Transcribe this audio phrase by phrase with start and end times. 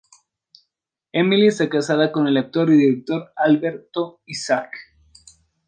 [1.13, 4.71] Emily está casada con el actor y director Alberto Isaac.